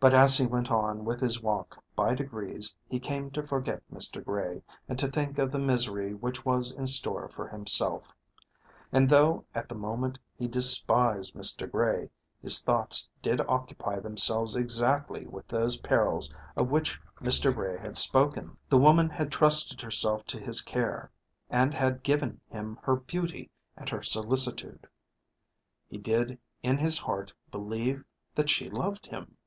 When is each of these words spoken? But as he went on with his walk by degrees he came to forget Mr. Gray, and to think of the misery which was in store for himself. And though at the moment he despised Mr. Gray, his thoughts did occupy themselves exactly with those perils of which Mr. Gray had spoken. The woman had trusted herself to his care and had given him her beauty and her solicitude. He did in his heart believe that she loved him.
But 0.00 0.12
as 0.12 0.36
he 0.36 0.44
went 0.46 0.70
on 0.70 1.06
with 1.06 1.20
his 1.20 1.40
walk 1.42 1.82
by 1.96 2.14
degrees 2.14 2.76
he 2.90 3.00
came 3.00 3.30
to 3.30 3.42
forget 3.46 3.82
Mr. 3.90 4.22
Gray, 4.22 4.62
and 4.86 4.98
to 4.98 5.08
think 5.08 5.38
of 5.38 5.50
the 5.50 5.58
misery 5.58 6.12
which 6.12 6.44
was 6.44 6.72
in 6.74 6.86
store 6.86 7.26
for 7.26 7.48
himself. 7.48 8.14
And 8.92 9.08
though 9.08 9.46
at 9.54 9.66
the 9.70 9.74
moment 9.74 10.18
he 10.36 10.46
despised 10.46 11.34
Mr. 11.34 11.70
Gray, 11.70 12.10
his 12.42 12.60
thoughts 12.60 13.08
did 13.22 13.40
occupy 13.48 13.98
themselves 13.98 14.56
exactly 14.56 15.26
with 15.26 15.48
those 15.48 15.78
perils 15.80 16.30
of 16.54 16.70
which 16.70 17.00
Mr. 17.22 17.54
Gray 17.54 17.78
had 17.78 17.96
spoken. 17.96 18.58
The 18.68 18.76
woman 18.76 19.08
had 19.08 19.32
trusted 19.32 19.80
herself 19.80 20.26
to 20.26 20.38
his 20.38 20.60
care 20.60 21.10
and 21.48 21.72
had 21.72 22.02
given 22.02 22.42
him 22.50 22.78
her 22.82 22.96
beauty 22.96 23.48
and 23.74 23.88
her 23.88 24.02
solicitude. 24.02 24.86
He 25.88 25.96
did 25.96 26.38
in 26.62 26.76
his 26.76 26.98
heart 26.98 27.32
believe 27.50 28.04
that 28.34 28.50
she 28.50 28.68
loved 28.68 29.06
him. 29.06 29.38